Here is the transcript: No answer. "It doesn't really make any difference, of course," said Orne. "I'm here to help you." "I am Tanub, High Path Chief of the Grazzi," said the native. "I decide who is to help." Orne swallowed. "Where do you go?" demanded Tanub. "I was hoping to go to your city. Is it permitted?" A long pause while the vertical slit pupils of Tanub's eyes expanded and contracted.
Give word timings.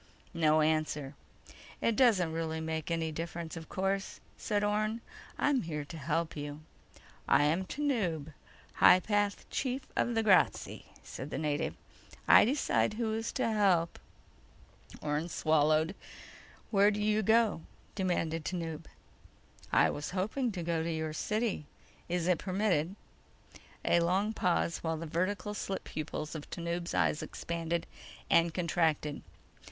No 0.33 0.61
answer. 0.61 1.13
"It 1.79 1.95
doesn't 1.95 2.33
really 2.33 2.59
make 2.59 2.89
any 2.89 3.11
difference, 3.11 3.55
of 3.55 3.69
course," 3.69 4.19
said 4.35 4.63
Orne. 4.63 4.99
"I'm 5.37 5.61
here 5.61 5.85
to 5.85 5.95
help 5.99 6.35
you." 6.35 6.61
"I 7.27 7.43
am 7.43 7.65
Tanub, 7.65 8.33
High 8.77 8.99
Path 8.99 9.47
Chief 9.51 9.83
of 9.95 10.15
the 10.15 10.23
Grazzi," 10.23 10.85
said 11.03 11.29
the 11.29 11.37
native. 11.37 11.75
"I 12.27 12.45
decide 12.45 12.95
who 12.95 13.13
is 13.13 13.31
to 13.33 13.47
help." 13.47 13.99
Orne 15.03 15.29
swallowed. 15.29 15.93
"Where 16.71 16.89
do 16.89 16.99
you 16.99 17.21
go?" 17.21 17.61
demanded 17.93 18.43
Tanub. 18.43 18.85
"I 19.71 19.91
was 19.91 20.09
hoping 20.17 20.51
to 20.53 20.63
go 20.63 20.81
to 20.81 20.91
your 20.91 21.13
city. 21.13 21.67
Is 22.09 22.27
it 22.27 22.39
permitted?" 22.39 22.95
A 23.85 23.99
long 23.99 24.33
pause 24.33 24.79
while 24.79 24.97
the 24.97 25.05
vertical 25.05 25.53
slit 25.53 25.83
pupils 25.83 26.33
of 26.33 26.49
Tanub's 26.49 26.95
eyes 26.95 27.21
expanded 27.21 27.85
and 28.31 28.51
contracted. 28.51 29.21